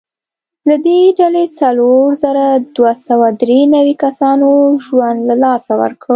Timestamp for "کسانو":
4.03-4.49